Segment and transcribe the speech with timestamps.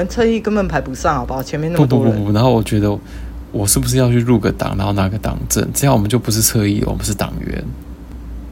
[0.00, 1.42] 们侧翼根本排不上，好不好？
[1.42, 2.12] 前面那么多人。
[2.14, 2.98] 不不不不，然后我觉得
[3.52, 7.62] 我是不是要去入个党，然后拿个党证，这样我们就不是侧翼，我们是党员。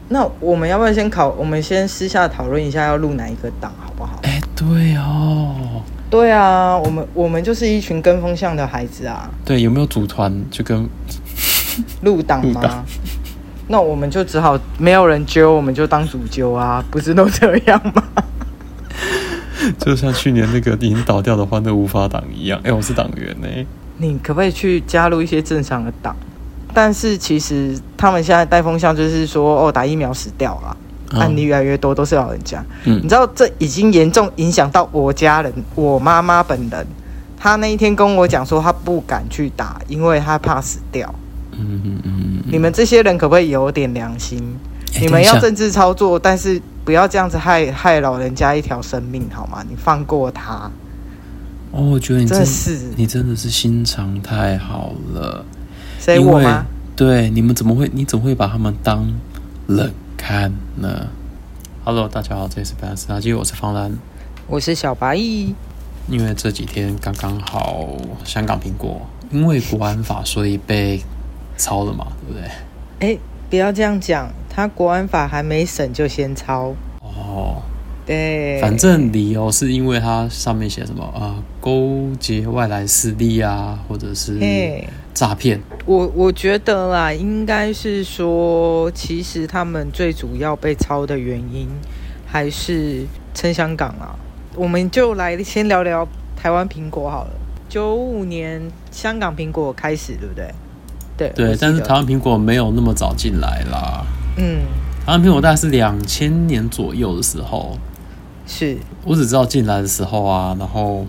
[0.09, 1.29] 那我们要不要先考？
[1.29, 4.19] 我们先私下讨论一下要入哪一个党，好不好？
[4.21, 9.27] 哎，对哦，对啊，我们我们就是一群跟风向的孩子啊。
[9.43, 10.87] 对，有没有组团就跟
[12.03, 12.85] 入党吗？
[13.67, 18.03] 那我们就只好没有人揪，我们就当主揪啊，不是都这样吗？
[19.79, 23.47] 就像去年那个已经倒掉的欢乐无法党一样，哎，我是党员呢。
[23.97, 26.15] 你可不可以去加入一些正常的党？
[26.73, 30.77] 但是其实他们现在带风向就是说，哦，打疫苗死掉了，
[31.11, 32.63] 嗯、案例越来越多，都是老人家。
[32.85, 36.87] 嗯，你知道这已经严重影响到我家人，我妈妈本人，
[37.37, 41.13] 她那一天跟我讲说，她不敢去打，因为她怕死掉。
[41.51, 44.41] 嗯嗯嗯，你们这些人可不可以有点良心？
[44.93, 49.63] 欸、你们要政治操作，但是不要这样子害害老人家一条生命好吗？
[49.69, 50.71] 你放过他。
[51.71, 55.45] 哦，我觉得你真的是你真的是心肠太好了。
[55.99, 56.65] 谁我吗？
[56.95, 57.89] 对，你们怎么会？
[57.93, 59.07] 你怎么会把他们当
[59.67, 61.07] 冷看呢
[61.83, 63.97] ？Hello，大家好，这里是白兰斯垃圾，我是方兰，
[64.47, 65.15] 我是小白。
[65.15, 67.87] 因为这几天刚刚好
[68.23, 69.01] 香港苹果
[69.31, 71.01] 因为国安法，所以被。
[71.61, 72.49] 抄了嘛，对不对？
[73.01, 73.19] 哎，
[73.49, 77.61] 不要这样讲，他国安法还没审就先抄哦。
[78.05, 84.39] 对，反正理由是因为它上面写什么啊、呃，勾结外来势力啊，或者是
[85.13, 85.61] 诈骗。
[85.85, 91.67] 我我觉得啦，应该是说，其实他们最主要被抄的原因
[92.25, 94.17] 还是撑香港啊。
[94.55, 97.31] 我们就来先聊聊台湾苹果好了。
[97.69, 100.51] 九五年香港苹果开始，对不对？
[101.19, 104.05] 对，对，但是台湾苹果没有那么早进来啦。
[104.37, 104.61] 嗯，
[105.05, 107.77] 台湾苹果大概是两千年左右的时候。
[108.47, 111.05] 是，我只知道进来的时候啊，然后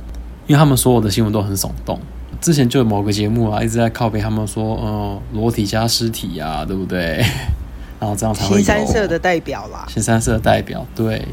[0.47, 1.99] 因为他们所有的新闻都很耸动，
[2.39, 7.25] 之前就有某个节目啊一直在靠北，他们说，嗯，裸体加尸体啊，对不对？
[7.99, 8.57] 然后这样才会有。
[8.57, 9.87] 新三色的代表啦。
[9.89, 11.25] 新三色的代表，对。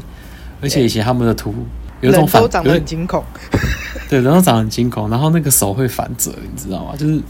[0.62, 1.54] 而且以前他们的图
[2.00, 3.22] 有一种反，人都长得很惊恐。
[4.08, 6.94] 对，人都长得很惊恐，然后那个手会反折，你知道吗？
[6.96, 7.20] 就是。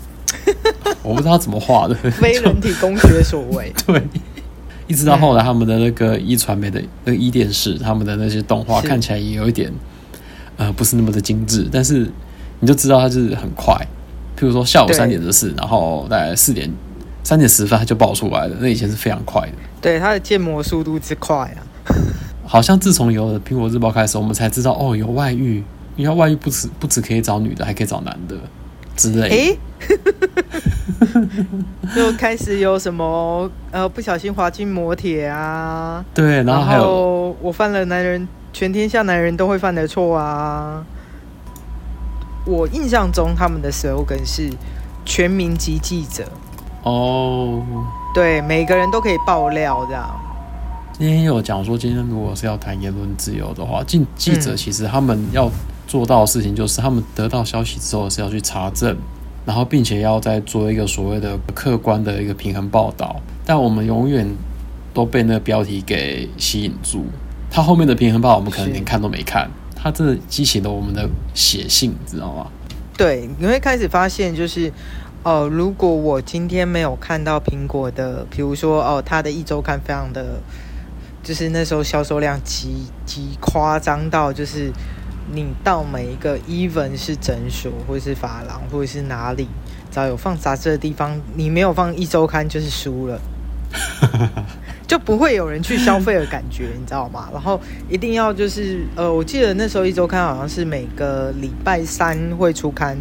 [1.02, 3.72] 我不知道怎么画的， 非人体工学所为。
[3.86, 4.02] 对，
[4.86, 9.72] 一直到后来他们的那个一传媒的那个一电视，他们的那些动画看起来也有一点，
[10.56, 12.10] 呃，不是那么的精致，但是
[12.60, 13.74] 你就知道它就是很快。
[14.38, 16.70] 譬如说下午三点的事，然后大概四点
[17.24, 19.52] 三点十分它就爆出来了，那以前是非常快的。
[19.80, 21.60] 对，它的建模速度之快啊！
[22.46, 25.62] 好像自从有了苹果日报开始，我们才知道哦，有外遇，
[25.96, 28.36] 你看外遇不止不止可以找女的，还可以找男的。
[28.98, 29.56] 之类，哎，
[31.94, 40.84] 就开始有什么呃，不小心滑进摩铁啊，对，然后还有我犯了男人全天下男人都会犯的错啊。
[42.44, 44.50] 我印象中他们的 slogan 是
[45.06, 46.24] “全民级记者”，
[46.82, 47.62] 哦，
[48.12, 50.10] 对，每个人都可以爆料这样。
[50.98, 55.48] 今天有讲说，今天如果是要谈言论自由的话，记记者其实他们要。
[55.88, 58.94] 做到的事情就是，他们得到消息之后是要去查证，
[59.46, 63.16] 然后并且要再做一个所谓的客观的一个平衡报道。
[63.46, 64.28] 但我们永远
[64.92, 67.06] 都被那个标题给吸引住，
[67.50, 72.46] 它后面的平衡报我们可能连看都没看，它真的激起了我们的血性，知道吗？
[72.94, 74.70] 对，你会开始发现，就是
[75.22, 80.38] 哦、如果我今天没有看到苹果的，比如说哦，它的一周刊非常的，
[81.22, 84.70] 就是那时候销售量极极夸张到就是。
[85.32, 89.46] 你到每一个 even 是诊所，或者是发廊，或者是哪里，
[89.90, 93.20] 只要有放杂志的地方，你没有放一周刊就是输了，
[94.88, 97.28] 就不会有人去消费的感觉，你知道吗？
[97.32, 102.96] 然后一定要就是呃，我记得那时候一周刊好像是每个礼拜三会出刊，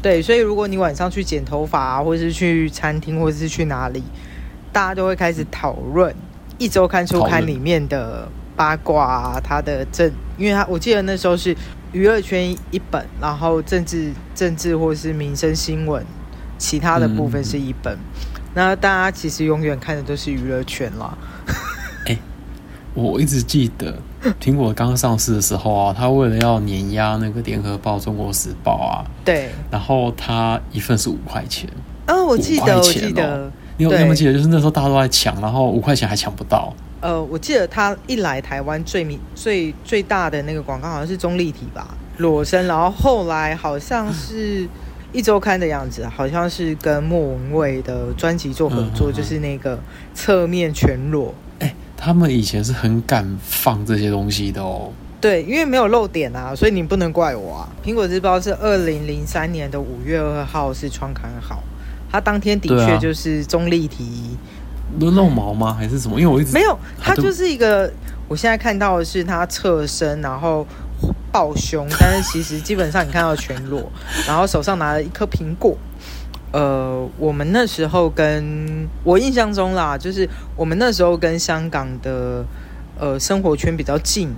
[0.00, 4.02] 对，所以如果你晚上去剪头发啊，或者是去餐厅，或者是去哪里，
[4.72, 6.14] 大家都会开始讨论
[6.58, 8.28] 一周刊出刊里面的。
[8.56, 11.56] 八卦啊，他的政，因为他我记得那时候是
[11.92, 16.04] 娱乐圈一本，然后政治政治或是民生新闻，
[16.58, 17.94] 其他的部分是一本。
[17.94, 21.16] 嗯、那大家其实永远看的都是娱乐圈啦。
[22.06, 22.18] 哎、欸，
[22.94, 23.96] 我一直记得
[24.40, 31.68] 苹果刚上市的时候啊，他为了要碾压那个联合报、中国时报啊，对，然后他一份是五块钱。
[32.06, 34.32] 哦，我记得，喔、我记得，你有有没有记得？
[34.32, 36.72] 就是那时候大家都在抢，然后五块钱还抢不到。
[37.00, 44.66] 呃，我记得他一来台湾最明最最大的那个广告好像是中立体吧，裸身，然后后来好像是
[45.12, 49.78] 一周刊的样子，好像是跟莫文蔚的专辑做合作，嗯、就是那个
[50.14, 51.34] 侧面全裸。
[51.58, 54.90] 哎、欸，他们以前是很敢放这些东西的哦。
[55.20, 57.68] 对，因为没有漏点啊，所以你不能怪我啊。
[57.84, 61.62] 苹果日报是二零零三年的五月二号是创刊号，
[62.14, 64.36] 它当天的确就是中立题。
[65.00, 65.74] 露露毛吗？
[65.74, 66.20] 还是什么？
[66.20, 67.92] 因为我一直没有，他就是一个。
[68.28, 70.64] 我现在看到的是他侧身，然后
[71.32, 73.90] 抱胸，但是其实基本上你看到全裸，
[74.28, 75.76] 然后手上拿了一颗苹果。
[76.52, 82.44] 呃，我们那时候跟我印象中啦，就是我们那时候跟香港的
[82.96, 84.32] 呃生活圈比较近，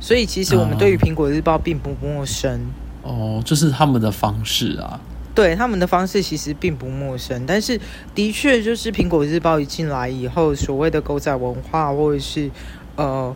[0.00, 2.60] 所以其实我们对于苹果日报并不陌生。
[3.04, 4.98] 哦，就是他们的方式啊。
[5.34, 7.80] 对，他们的方式其实并不陌生，但是
[8.14, 12.50] 的确就是苹果日报一进来以后，所谓的狗仔文化或者是。
[12.96, 13.34] 呃，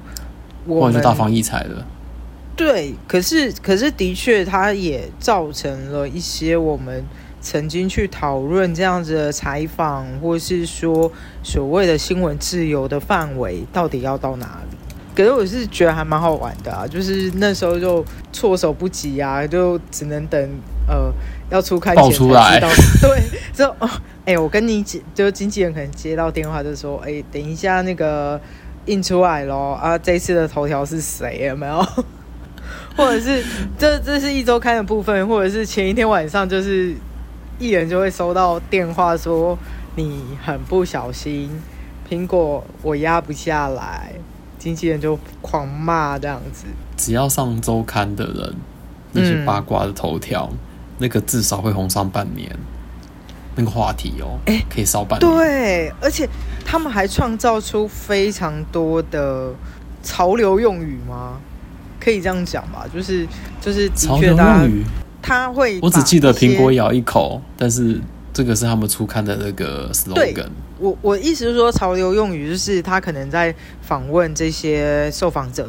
[0.67, 1.87] 我就大放异彩了。
[2.55, 7.03] 对，可是可是的确，它也造成了一些我们
[7.41, 11.11] 曾经去讨论这样子的采访，或是说
[11.43, 14.77] 所谓的新闻自由的范围到底要到哪里？
[15.15, 20.51] 可是我是觉得还蛮好玩的啊，就是那时候就措手不及啊，就只能等
[20.89, 21.13] 呃
[21.51, 22.29] 要出刊前才知
[22.61, 22.69] 道。
[23.01, 23.23] 对，
[23.53, 23.89] 就哦，
[24.25, 24.85] 哎、欸，我跟你
[25.15, 28.41] 就经纪人可能接到电话就说，哎、欸，等一下那个。
[28.87, 29.97] 印出来咯啊！
[29.97, 31.47] 这次的头条是谁？
[31.49, 31.83] 有没有？
[32.95, 33.43] 或者是
[33.79, 36.95] 这这是一周刊的部分，或者是前一天晚上就是
[37.59, 39.59] 艺人就会收到电话说
[39.97, 41.51] 你很不小心，
[42.07, 44.13] 苹果我压不下来，
[44.65, 46.65] 经纪人就狂骂这样子。
[46.97, 48.55] 只要上周刊的人，
[49.13, 50.59] 那些八卦的头条，嗯、
[50.99, 52.51] 那个至少会红上半年。
[53.57, 55.31] 那个话题哦，哎、欸，可以烧半年。
[55.31, 56.29] 对，而且
[56.65, 59.53] 他们还创造出非常多的
[60.03, 61.39] 潮流用语吗？
[62.01, 62.85] 可以这样讲吧？
[62.93, 63.25] 就是
[63.61, 64.85] 就是的确潮流用语，
[65.23, 65.79] 他会。
[65.81, 68.01] 我只记得苹果咬一口，但是
[68.35, 70.49] 这个是他们初刊的那个 slogan。
[70.79, 75.67] 我我意思是说，潮流用语就是他可能在访问这些受访者，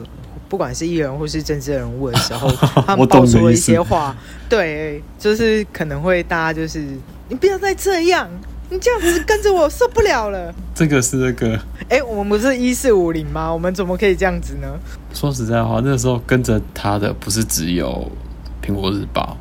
[0.49, 2.51] 不管是艺人或是政治人物的时候，
[2.85, 4.13] 他们爆出了一些话，
[4.49, 6.83] 对，就是可能会大家就是。
[7.27, 8.29] 你不要再这样，
[8.69, 10.53] 你这样子跟着我受不了了。
[10.75, 11.55] 这个是那个，
[11.89, 13.51] 哎、欸，我们不是一四五零吗？
[13.51, 14.67] 我们怎么可以这样子呢？
[15.11, 18.11] 说实在话，那时候跟着他的不是只有
[18.63, 19.35] 苹果日报，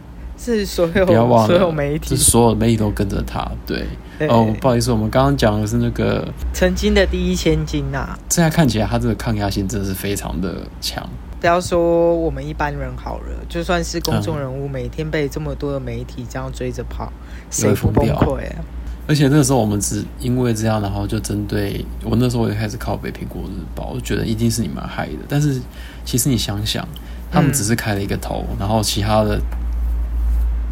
[0.44, 3.50] 是所有，不要忘了，所有媒体，是所有媒体都跟着他。
[3.66, 3.86] 对，
[4.18, 8.18] 对哦，不好意思，我们刚刚讲的是那个曾经的第一千金呐、啊。
[8.28, 11.02] 现在看起来，他这个抗压性真的是非常的强。
[11.40, 17.12] 不要说我们一般人好了，就算是公众人物，每天被这么多的媒体这样追着跑，
[17.50, 18.64] 谁不崩溃啊？
[19.06, 25.18] 而且那时候我们只因为这样，然后就针对我那时候我就开始靠北苹果日报，我觉得一定是你们害的。
[25.28, 25.60] 但是
[26.06, 26.88] 其实你想想，
[27.30, 29.38] 他们只是开了一个头，嗯、然后其他的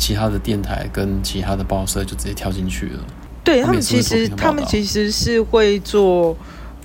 [0.02, 3.00] 其他的电台跟其他的报社就直接跳进去了。
[3.44, 6.36] 对他们其实他们其实是会做。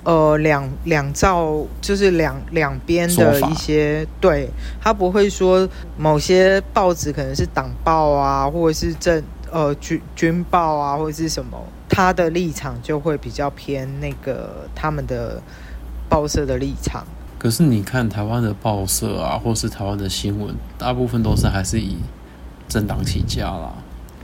[0.04, 4.48] 呃，两两造就是两两边的一些，对，
[4.80, 5.68] 他不会说
[5.98, 15.42] 某些报纸可能是党报啊，或者是政呃军军报啊，或者是什么，他的立场就会比较偏那个他们的
[16.08, 17.04] 报社的立场。
[17.38, 21.98] 可是你看台湾的报社啊，或是台湾的新闻，大部分都是还是以
[22.68, 23.72] 政党起家啦。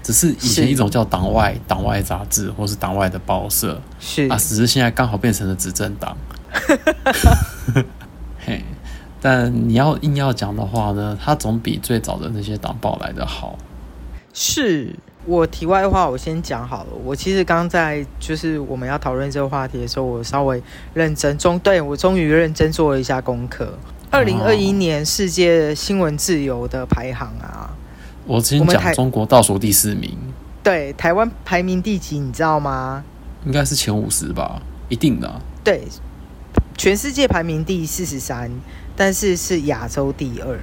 [0.02, 6.14] 只是以前一种叫党外党外杂志，或是党外的报社，是啊，只是现在刚好变成了执政党。
[8.38, 8.62] 嘿，
[9.18, 13.58] 但你要硬要讲的话呢，它总比最早的那些党报来的好。
[14.34, 16.90] 是我题外话，我先讲好了。
[17.02, 23.72] 我其实刚在就是我们要讨论这个话题的时候，我稍微认真中，对我终于认真做了一下功课。
[24.10, 27.72] 二零二一年世界新闻自由的排行啊。
[28.26, 30.16] 我之前讲中国倒数第四名，
[30.62, 32.18] 对，台湾排名第几？
[32.18, 33.04] 你知道吗？
[33.44, 35.40] 应该是前五十吧，一定的啊。
[35.62, 35.82] 对，
[36.76, 38.50] 全世界排名第四十三，
[38.96, 40.58] 但是是亚洲第二。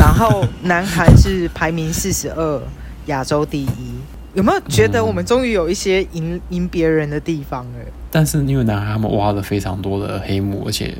[0.00, 2.62] 然后南韩是排名四十二，
[3.06, 3.94] 亚洲第一。
[4.34, 7.78] 有没有觉得我们终于有一些赢赢别人的地方了？
[8.10, 10.96] 但是因为南韩他们挖了非常多的黑幕，而且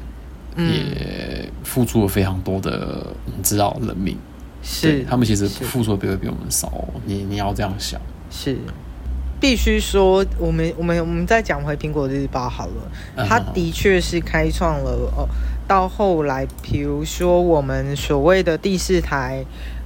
[0.57, 4.17] 也付出了非常多的你知道人命。
[4.69, 8.01] 是，他们其实付出的比比我们少，你你要这样想。
[8.29, 8.59] 是，
[9.41, 15.29] 必须说，我们我们我们再讲回苹果日报好了，它的确是开创了哦。
[15.69, 19.45] 到后来，比如说我们所谓的第四台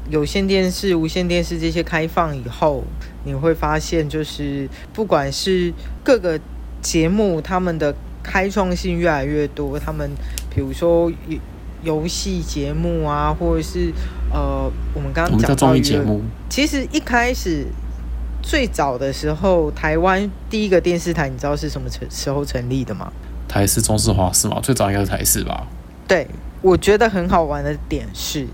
[0.09, 2.83] 有线电视、无线电视这些开放以后，
[3.25, 5.73] 你会发现，就是不管是
[6.03, 6.41] 各个
[6.81, 9.79] 节目，他们的开创性越来越多。
[9.79, 10.11] 他们
[10.55, 11.13] 比如说
[11.83, 13.93] 游戏节目啊，或者是
[14.33, 16.23] 呃，我们刚刚讲到综艺节目。
[16.49, 17.67] 其实一开始
[18.43, 23.13] 最早的时候，台湾第一个电视台，你知道是什么成时候成立的吗？
[23.49, 25.67] 台视、中视、华视嘛，最早应该是台视吧？
[26.07, 26.27] 对，
[26.63, 28.47] 我觉得很好玩的点是，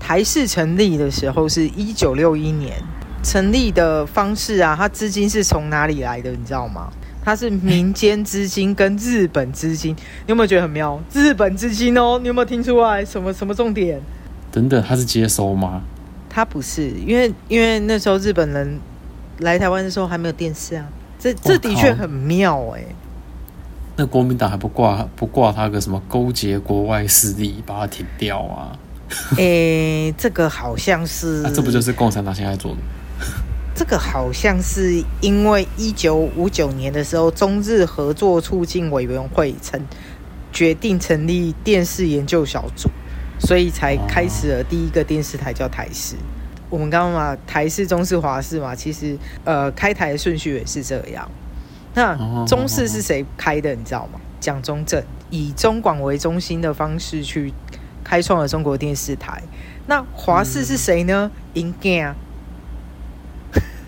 [0.00, 2.74] 台视成立的时候是一九六一年，
[3.22, 6.30] 成立的方式啊，它资金是从哪里来的？
[6.30, 6.90] 你知道吗？
[7.22, 10.98] 它是民间资金跟日本资金，你有没有觉得很妙？
[11.12, 14.00] 日本资金哦，你有没有听出来什么什么重点？
[14.58, 15.82] 等等，他是接收吗？
[16.28, 18.78] 他不是，因为因为那时候日本人
[19.38, 20.84] 来台湾的时候还没有电视啊，
[21.18, 22.96] 这这的确很妙哎、欸。
[23.96, 28.76] 那国民党还不挂不挂他个什么勾结国外势力，把他停掉啊？
[29.32, 29.36] 哎、
[30.10, 32.78] 欸，这个好像是， 啊、这不就是共产党现在做的？
[33.74, 39.80] 这个好像是因为一九五九年的时候，中日合作促进委员会成
[40.52, 42.90] 决定成立电视研究小组，
[43.38, 46.16] 所以才开始了第一个电视台叫台视。
[46.16, 46.18] 哦、
[46.70, 51.30] 我们刚刚嘛，台视、中视、华视嘛，其实呃，开台的顺序也是这样。
[51.94, 53.74] 那中视是谁开的？
[53.74, 54.20] 你知道吗？
[54.38, 57.52] 蒋中正以中广为中心的方式去
[58.04, 59.42] 开创了中国电视台。
[59.86, 61.30] 那华视是谁呢？
[61.54, 62.14] 银镜、嗯。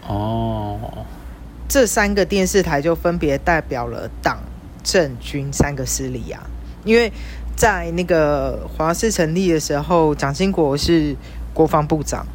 [0.08, 1.06] 哦，
[1.68, 4.40] 这三个电视台就分别代表了党
[4.82, 6.42] 政军三个势力啊。
[6.82, 7.12] 因为
[7.56, 11.14] 在那个华视成立的时候，蒋经国是
[11.52, 12.26] 国防部长。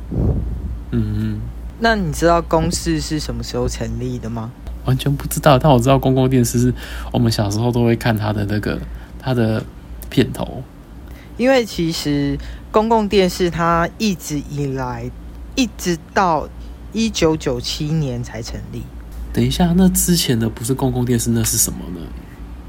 [0.91, 1.41] 嗯嗯。
[1.79, 4.51] 那你知道公视是什么时候成立的吗？
[4.85, 6.73] 完全不知道，但我知道公共电视是
[7.11, 8.79] 我们小时候都会看它的那个
[9.19, 9.63] 它的
[10.09, 10.63] 片头。
[11.37, 12.37] 因为其实
[12.71, 15.09] 公共电视它一直以来
[15.55, 16.47] 一直到。
[16.97, 18.81] 一九九七年才成立。
[19.33, 21.99] 等一下，那之前的不是公共电视，那是什么呢？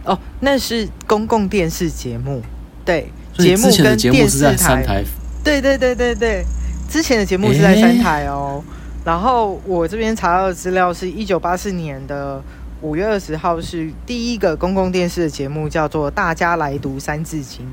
[0.07, 2.41] 哦，那是公共电视节目。
[2.85, 5.05] 对，节目跟电视台。
[5.45, 6.45] 对对对对对，
[6.89, 8.63] 之前的节目是在三台哦。
[8.65, 8.73] 欸、
[9.05, 12.43] 然后我这边查到的资料是一九八四年的
[12.81, 17.67] 五月二十号，是第一个公共电视的节目，叫做《大家来读三字经》，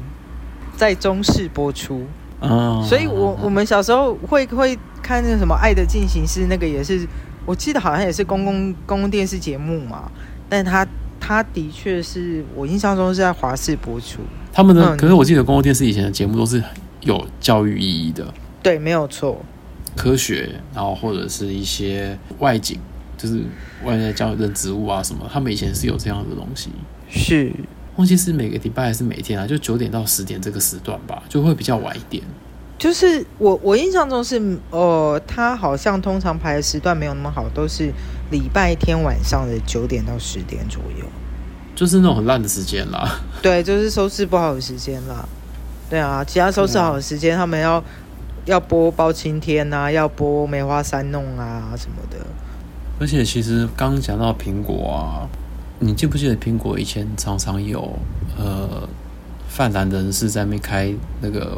[0.75, 2.05] 在中视播出。
[2.41, 4.77] 嗯，所以我我们小时候会会。
[5.03, 7.05] 看那个什么《爱的进行式》，那个也是，
[7.45, 10.09] 我记得好像也是公共公共电视节目嘛。
[10.47, 10.87] 但他
[11.25, 14.19] 他的确是我印象中是在华视播出。
[14.51, 16.61] 他们的，嗯、可是我记得公共电视以前的节目都是
[16.99, 18.33] 有教育意义的。
[18.61, 19.41] 对，没有错。
[19.95, 22.77] 科学，然后或者是一些外景，
[23.17, 23.41] 就是
[23.85, 26.69] 外在教育的植物啊什么，他们以前是有这样的东西。
[27.09, 27.53] 是，
[27.95, 29.47] 忘记是每个礼拜还是每天啊？
[29.47, 32.21] 就九点到十点这个时段吧，就会比较晚一点。
[32.83, 37.89] 就是我我印象中是，呃，他好像通常排的时段没有那么好，都是
[38.29, 41.05] 礼拜天晚上的九点到十点左右，
[41.73, 43.21] 就是那种很烂的时间啦。
[43.41, 45.25] 对， 就是收视不好的时间啦。
[45.89, 47.81] 对啊，其他收视好的时间，他们要
[48.43, 52.17] 要播包青天呐、啊，要播梅花三弄啊什么的。
[52.99, 55.23] 而且其实刚刚讲到苹果啊，
[55.79, 57.97] 你记不记得苹果以前常常有
[58.37, 58.85] 呃
[59.47, 61.57] 泛蓝人士在那边开那个。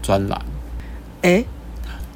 [0.00, 0.40] 专栏，
[1.28, 1.46] 哎、欸，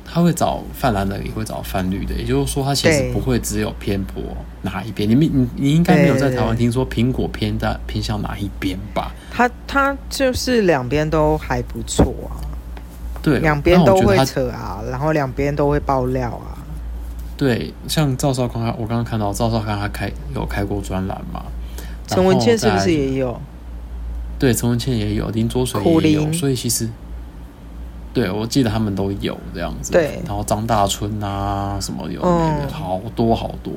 [0.07, 4.23] 他会找泛蓝的，也会找泛绿的，也就是说，他其实不会只有偏颇
[4.62, 5.07] 哪一边。
[5.07, 9.12] 你们你你应该没有在台湾听说苹果偏在偏向哪一边吧？
[9.31, 12.40] 他他就是两边都还不错啊，
[13.23, 16.57] 对，两边都会扯啊，然后两边都会爆料啊。
[17.37, 21.42] 对，像赵少康，我刚刚看到赵少康他开有开过专栏嘛？
[22.07, 23.38] 陈文茜是不是也有？
[24.38, 26.88] 对，陈文茜也有，林卓水也有，所以其实。
[28.12, 29.90] 对，我记得他们都有这样子。
[29.92, 33.73] 对，然后张大春啊，什么有那个好多好多，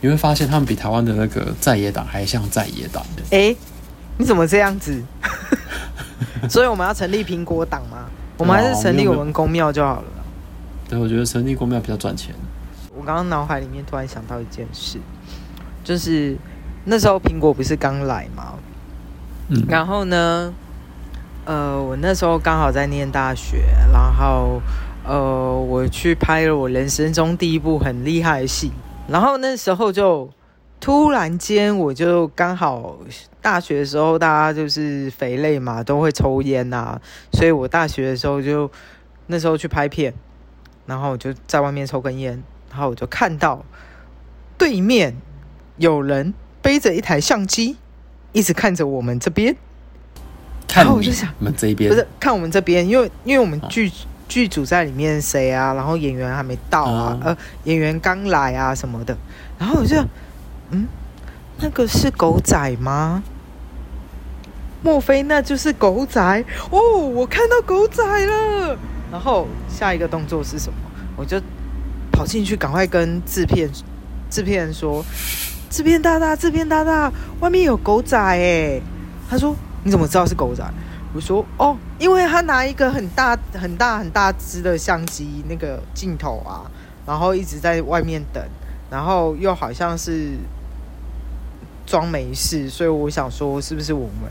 [0.00, 3.22] 你会发现他们比台湾的那个在野党还像在野党的。
[3.30, 3.54] 哎，
[4.18, 5.00] 你怎么这样子？
[6.50, 8.06] 所以我们要成立苹果党吗？
[8.36, 10.08] 我们还是成立我们公庙就好了。
[10.88, 12.34] 对，我觉得成立公庙比较赚钱。
[12.94, 14.98] 我刚刚脑海里面突然想到一件事，
[15.84, 16.36] 就是
[16.84, 18.54] 那时候苹果不是刚来吗？
[19.48, 20.52] 嗯，然后呢？
[21.44, 24.62] 呃，我那时候刚好在念大学，然后
[25.04, 28.70] 呃，我去拍了我人生中第一部很厉害的戏，
[29.08, 30.30] 然后那时候就
[30.78, 32.96] 突然间，我就刚好
[33.40, 37.00] 大学的时候，大家就是肥类嘛，都会抽烟呐、啊，
[37.32, 38.70] 所以我大学的时候就
[39.26, 40.14] 那时候去拍片，
[40.86, 43.64] 然后我就在外面抽根烟，然后我就看到
[44.56, 45.16] 对面
[45.76, 47.78] 有人背着一台相机，
[48.30, 49.56] 一直看着我们这边。
[50.74, 53.92] 然后我就想，我们这边不是看我们这边，因为因为我们剧
[54.26, 59.14] 剧组在里面谁啊，然后演员还没到啊，呃，演员刚来啊什么的，
[59.58, 59.96] 然后我就
[60.70, 60.86] 嗯，
[61.58, 63.22] 那个是狗仔吗？
[64.82, 66.44] 莫非那就是狗仔？
[66.70, 68.78] 哦，我看到狗仔了。
[69.10, 70.78] 然后下一个动作是什么？
[71.16, 71.38] 我就
[72.10, 73.70] 跑进去，赶快跟制片
[74.30, 75.04] 制片人说
[75.68, 78.80] ：“制片大大，制片大大，外面有狗仔哎。”
[79.28, 79.54] 他说。
[79.84, 80.64] 你怎么知道是狗仔？
[81.14, 86.64] 我说哦，因为他拿一个很大很大很大只的相机那个镜头啊，
[87.06, 88.42] 然后一直在外面等，
[88.90, 90.30] 然后又好像是
[91.84, 94.30] 装没事，所以我想说是不是我们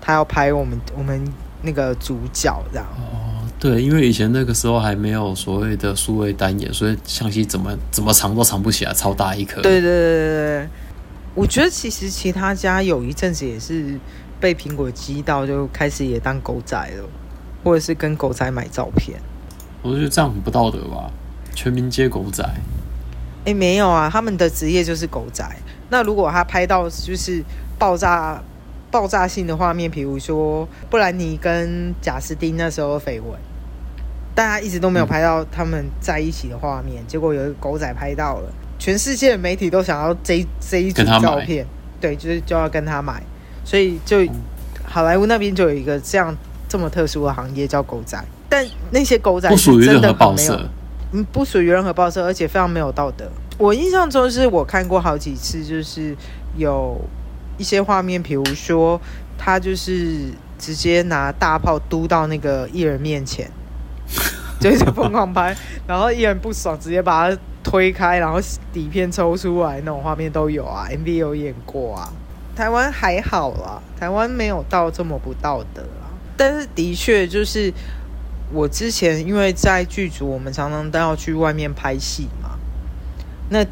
[0.00, 1.24] 他要拍我们我们
[1.62, 2.86] 那个主角这样？
[2.96, 9.62] 哦，对，因为以前那个时候还没有所谓的数位单眼，所以相机怎么怎么藏都藏不起来，超大一颗。
[9.62, 10.68] 对对对对对，
[11.36, 13.96] 我觉得其实其他家有一阵子也是。
[14.40, 17.04] 被苹果激到，就开始也当狗仔了，
[17.64, 19.18] 或者是跟狗仔买照片。
[19.82, 21.10] 我觉得这样很不道德吧？
[21.54, 22.42] 全民皆狗仔？
[22.42, 25.44] 哎、欸，没有啊，他们的职业就是狗仔。
[25.90, 27.42] 那如果他拍到就是
[27.78, 28.42] 爆炸、
[28.90, 33.38] 爆炸性的画面，比如说布兰妮跟贾斯汀那时候的绯闻，
[34.34, 41.66] 大家一直都没有拍到他们在一起的画面，嗯、结果有一个狗仔拍到了，全世界的媒体都想要这这一组照片，
[42.00, 43.22] 对，就是就要跟他买。
[43.68, 44.26] 所以就
[44.82, 46.34] 好莱坞那边就有一个这样
[46.66, 50.58] 这么特殊的行业叫狗仔，但那些狗仔不属于任何报社，
[51.12, 53.30] 嗯，不属于任何报社，而且非常没有道德。
[53.58, 56.16] 我印象中是我看过好几次，就是
[56.56, 56.98] 有
[57.58, 58.98] 一些画面，比如说
[59.36, 63.50] 他就是直接拿大炮嘟到那个艺人面前，
[64.58, 65.54] 就是疯狂拍，
[65.86, 68.40] 然后艺人不爽，直接把他推开，然后
[68.72, 72.10] 底片抽出来那种画面都有啊，MV 有演过啊。
[72.58, 76.10] 台湾还好啦，台湾没有到这么不道德啦。
[76.36, 77.72] 但是的确，就是
[78.52, 82.58] 我之前因为在剧组，我们常常都要去外面拍戏嘛。
[83.50, 83.64] 那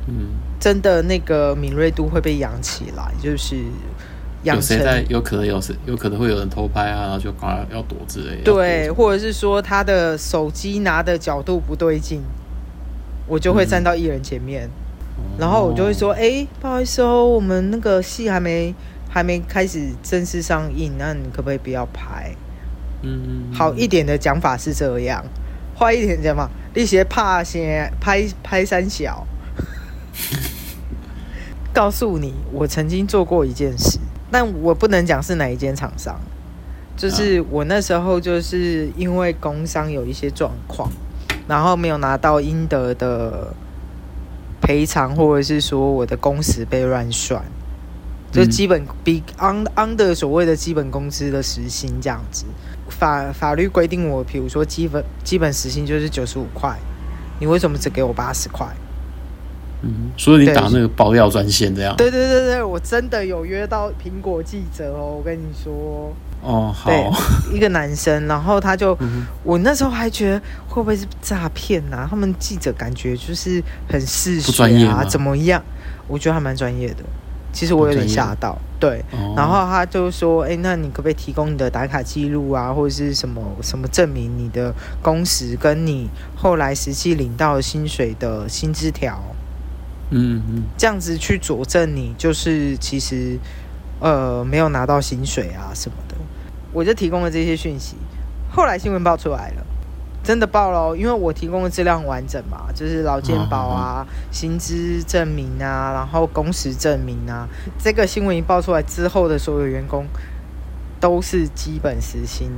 [0.61, 3.57] 真的那个敏锐度会被养起来，就是
[4.45, 4.77] 养成。
[4.77, 5.05] 有谁在？
[5.09, 5.75] 有可能有谁？
[5.85, 8.45] 有可能会有人偷拍啊，然后就赶快要躲之类的。
[8.45, 12.23] 对，或者是说他的手机拿的角度不对劲，
[13.27, 14.67] 我就会站到艺人前面。
[14.67, 14.86] 嗯
[15.39, 18.75] 然后我就会说，哎、欸，不好意思哦，我们那个戏还没
[19.09, 22.35] 还没开始正式上映，那你可不可以不要拍？
[23.03, 25.23] 嗯，好一点的讲法是这样，
[25.79, 29.27] 坏一点讲嘛，那些怕些拍拍三小。
[31.75, 33.99] 告诉你，我曾经做过一件事，
[34.31, 36.19] 但我不能讲是哪一间厂商，
[36.97, 40.91] 就是我那时候就是因为工伤有一些状况，
[41.47, 43.53] 然后没有拿到应得的。
[44.67, 47.41] 赔偿，或者是说我的工时被乱算，
[48.33, 52.45] 就基本比 under 所谓的基本工资的时薪这样子。
[52.89, 56.77] 法法律规定我，比如说基本基本时薪就是九十五块，
[57.39, 58.67] 你为什么只给我八十块？
[59.83, 61.95] 嗯，所以你打那个爆料专线这样？
[61.95, 66.13] 对对对对，我真的有约到苹果记者哦，我跟你说。
[66.47, 66.91] 哦，好，
[67.53, 72.07] 一个男生，然后他就，嗯、我那时候还觉得会不会是诈骗呐？
[72.09, 75.63] 他们记者感觉就是很嗜血啊，怎么样？
[76.07, 77.03] 我觉得还蛮专业的。
[77.53, 79.03] 其实我有点吓到，对。
[79.13, 89.19] 哦、然后他就说：“哎、欸，那你可不可以提供你的打卡记录啊，或者是什么什么证明你的工时跟你后来实际领到薪水的薪资条？
[90.11, 93.39] 嗯嗯，这样子去佐证你就是其实
[94.01, 96.06] 呃没有拿到薪水啊什么的。”
[96.77, 97.97] 我就提供了这些讯息，
[98.51, 99.65] 后来新闻爆出来了，
[100.23, 107.49] 真的爆了，因为我提供的资料很完整嘛，就是劳健保啊、薪资证明啊，然后工时证明啊，
[107.83, 110.05] 这个新闻一爆出来之后的所有员工
[111.01, 112.51] 都是基本时薪。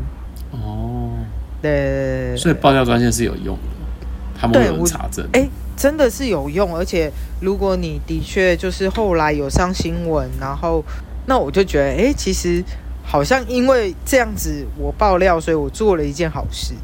[0.50, 1.12] 哦，
[1.62, 3.62] 对，所以爆料专线是有用的，
[4.36, 7.08] 他们会有查证，哎、欸，真的是有用，而且
[7.40, 10.84] 如果你的确就是后来有上新闻，然后
[11.26, 12.64] 那我就觉得，哎、欸，其实。
[13.10, 16.74] 好像因为这样子我爆料，所以我做了一件好事。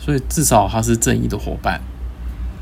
[0.00, 1.78] 所以至少他是正义的伙伴。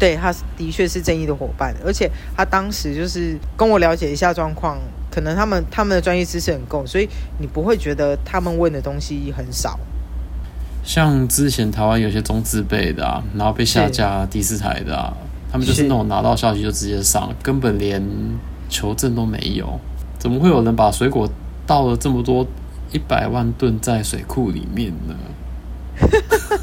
[0.01, 4.79] 对，他的确是正义的伙伴，而且他当时就是跟我了解一下状况，
[5.11, 7.09] 可能他们他们的专业知识很够，所以
[7.39, 9.79] 你不会觉得他们问的东西很少。
[10.83, 15.15] 像之前台湾有些中字辈的啊，然后被下架第四台的啊，
[15.53, 18.03] 他们就是那种拿到消息就直接上，根本连
[18.69, 19.79] 求证都没有，
[20.19, 21.31] 怎么会有人把水果？
[21.67, 22.47] 倒了这么多
[22.93, 25.15] 一百万吨在水库里面呢。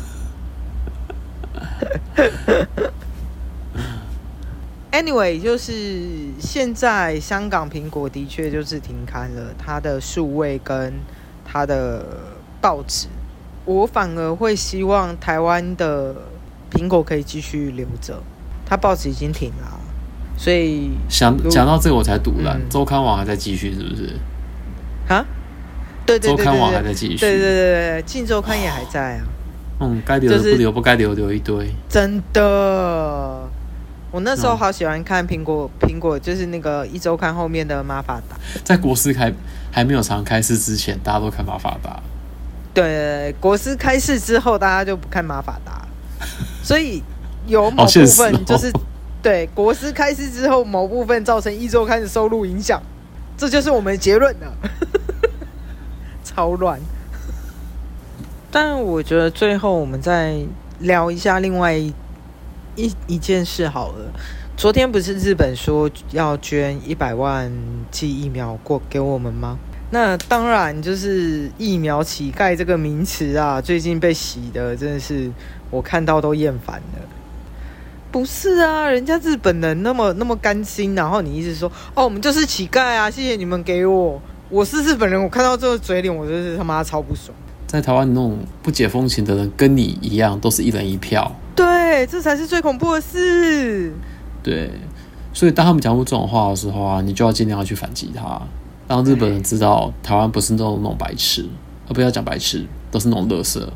[4.92, 6.02] Anyway，就是
[6.40, 10.92] 现在香港苹果的确就是停刊了，它的数位跟
[11.46, 12.04] 它的
[12.60, 13.06] 报纸，
[13.66, 16.16] 我反而会希望台湾的
[16.72, 18.24] 苹果可以继续留着，
[18.66, 19.80] 它报纸已经停了，
[20.36, 24.16] 所以想讲到这个我才堵了，周刊网还在继续，是不是？
[25.08, 25.26] 啊，
[26.06, 29.24] 对对对对对，周刊网还在继续，对对对周刊也还在啊。
[29.80, 31.70] 嗯，该留的不留，不该留留一堆。
[31.88, 33.48] 真的，
[34.10, 38.36] 我那时候好喜欢看苹果，苹果就是那个一周刊后面的马法达。
[38.64, 39.32] 在国师开
[39.72, 42.02] 还没有常开市之前，大家都看马法达。
[42.74, 45.88] 对，国师开市之后，大家就不看马法达，
[46.64, 47.04] 所以
[47.46, 48.82] 有某部分就是、哦、
[49.22, 52.82] 对国师开市之后，某部分造成一周刊的收入影响，
[53.38, 54.54] 这就是我们的结论了。
[56.38, 56.80] 超乱。
[58.52, 60.38] 但我觉得最后我们再
[60.78, 61.92] 聊一下另外一
[63.08, 64.14] 一件事好了。
[64.56, 67.52] 昨天不是日本说要捐一百万
[67.90, 69.58] 剂疫苗过给我们吗？
[69.90, 75.32] 那当然，就是疫苗乞丐这个名词啊，最近被洗的真的是
[75.72, 77.02] 我看到都厌烦了。
[78.12, 84.22] 不是啊，人家日本人那么那么甘心，然后你一直说哦，我们就是乞丐啊，谢谢你们给我。
[84.50, 87.36] 我是日本人，我看到这个嘴脸，我真是他妈超不爽。
[87.66, 91.30] 在台湾那种不解风情的人，跟你一样，都是一人一票。
[91.54, 93.92] 对，这才是最恐怖的事。
[94.42, 94.72] 对，
[95.34, 98.42] 所以当他们讲出这种话的时候啊，你就要尽量要去反击他。
[98.88, 101.46] 让日本人知道台湾不是那种那种白痴，
[101.90, 103.74] 而不要讲白痴，都是那种乐色。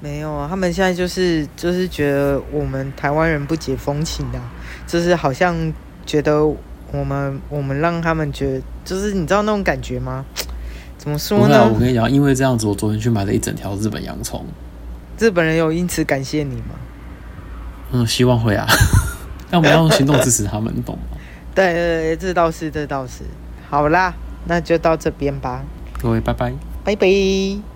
[0.00, 4.52] 没有啊，他们现在就是就是觉得我们台湾人不解风情啊，
[4.86, 5.72] 就是好像
[6.04, 6.46] 觉得
[6.92, 10.24] 我们我们让他们觉得，就是你知道那种感觉吗？
[10.98, 11.68] 怎么说呢？
[11.72, 14.44] 我跟你讲，因为这样子，我昨天去买了一整条日本洋葱。
[15.18, 16.74] 日本人有因此感谢你吗？
[17.92, 18.66] 嗯，希望会啊。
[19.50, 21.02] 但我们要用行动支持他们，你懂吗？
[21.54, 23.22] 对对对，这倒是，这倒是。
[23.70, 24.14] 好啦，
[24.46, 25.62] 那就到这边吧。
[26.00, 26.52] 各位，拜拜，
[26.84, 27.75] 拜拜。